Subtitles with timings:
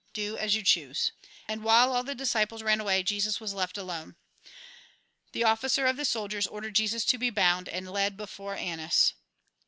[0.13, 1.11] Do as you choose."
[1.47, 4.15] And while all the disciples ran away, Jesus was left alone.
[5.31, 9.13] The officer of the soldiers ordered Jesus to be bound, and led before Annas.